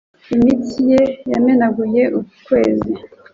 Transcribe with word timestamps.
Imitsi 0.35 0.79
ye 0.91 1.01
yamenaguye 1.31 2.03
ukwezi, 2.19 2.93